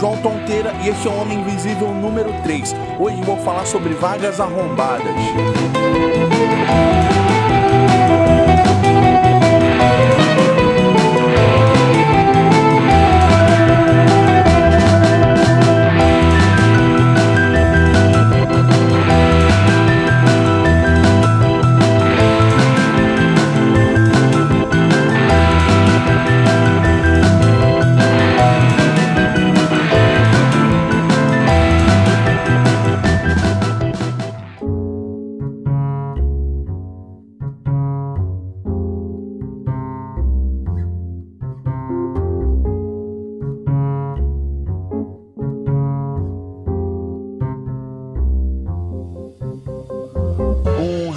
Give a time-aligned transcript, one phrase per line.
[0.00, 2.74] João Tonteira e este é o Homem Invisível número 3.
[2.98, 5.14] Hoje vou falar sobre vagas arrombadas.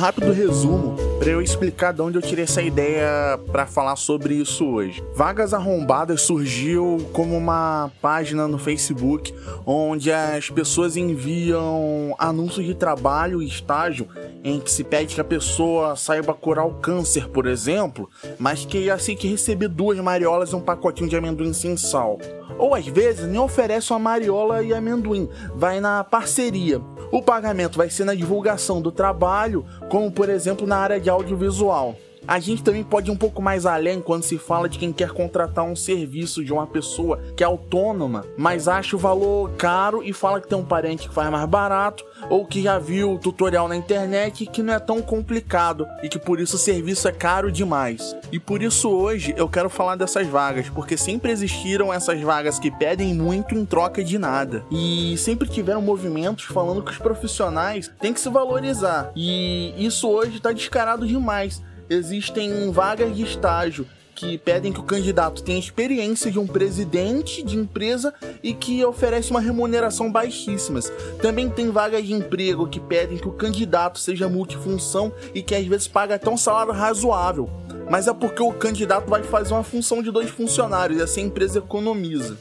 [0.03, 4.65] Rápido resumo para eu explicar de onde eu tirei essa ideia para falar sobre isso
[4.65, 5.01] hoje.
[5.15, 9.33] Vagas Arrombadas surgiu como uma página no Facebook
[9.65, 14.05] onde as pessoas enviam anúncios de trabalho e estágio
[14.43, 18.89] em que se pede que a pessoa saiba curar o câncer, por exemplo, mas que
[18.89, 22.19] assim que receber duas mariolas e um pacotinho de amendoim sem sal.
[22.57, 26.81] Ou às vezes nem oferece uma mariola e amendoim, vai na parceria.
[27.11, 31.95] O pagamento vai ser na divulgação do trabalho, como por exemplo na área de audiovisual.
[32.27, 35.11] A gente também pode ir um pouco mais além quando se fala de quem quer
[35.11, 40.13] contratar um serviço de uma pessoa que é autônoma, mas acha o valor caro e
[40.13, 43.67] fala que tem um parente que faz mais barato, ou que já viu o tutorial
[43.67, 47.51] na internet que não é tão complicado e que por isso o serviço é caro
[47.51, 48.15] demais.
[48.31, 52.71] E por isso hoje eu quero falar dessas vagas, porque sempre existiram essas vagas que
[52.71, 54.63] pedem muito em troca de nada.
[54.71, 59.11] E sempre tiveram movimentos falando que os profissionais têm que se valorizar.
[59.15, 65.43] E isso hoje está descarado demais existem vagas de estágio que pedem que o candidato
[65.43, 70.79] tenha experiência de um presidente de empresa e que oferece uma remuneração baixíssima.
[71.21, 75.65] Também tem vagas de emprego que pedem que o candidato seja multifunção e que às
[75.65, 77.49] vezes paga até um salário razoável.
[77.89, 81.25] Mas é porque o candidato vai fazer uma função de dois funcionários e assim a
[81.25, 82.37] empresa economiza.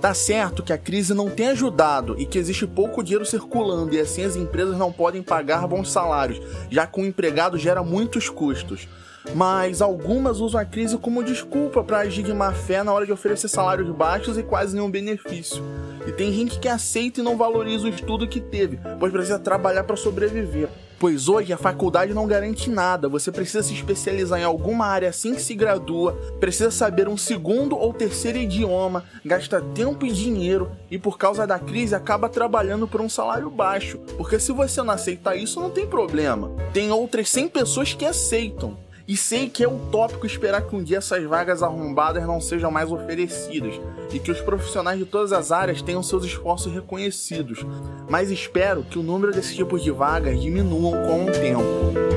[0.00, 4.00] Tá certo que a crise não tem ajudado e que existe pouco dinheiro circulando e
[4.00, 8.86] assim as empresas não podem pagar bons salários, já que o empregado gera muitos custos.
[9.34, 13.12] Mas algumas usam a crise como desculpa para agir de má fé na hora de
[13.12, 15.62] oferecer salários baixos e quase nenhum benefício.
[16.06, 19.82] E tem gente que aceita e não valoriza o estudo que teve, pois precisa trabalhar
[19.82, 23.08] para sobreviver pois hoje a faculdade não garante nada.
[23.08, 27.76] Você precisa se especializar em alguma área assim que se gradua, precisa saber um segundo
[27.76, 33.00] ou terceiro idioma, gasta tempo e dinheiro e por causa da crise acaba trabalhando por
[33.00, 33.98] um salário baixo.
[34.16, 36.50] Porque se você não aceitar isso, não tem problema.
[36.72, 38.87] Tem outras 100 pessoas que aceitam.
[39.08, 42.92] E sei que é utópico esperar que um dia essas vagas arrombadas não sejam mais
[42.92, 43.80] oferecidas
[44.12, 47.64] e que os profissionais de todas as áreas tenham seus esforços reconhecidos,
[48.06, 52.07] mas espero que o número desses tipos de vagas diminuam com o tempo.